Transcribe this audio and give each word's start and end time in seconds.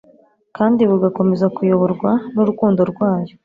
kandi 0.57 0.81
bugakomeza 0.89 1.45
kuyoborwa 1.55 2.11
n'urukundo 2.33 2.81
rwayo; 2.91 3.33